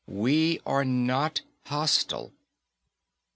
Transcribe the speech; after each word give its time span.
We 0.07 0.59
are 0.65 0.83
not 0.83 1.41
hostile. 1.67 2.33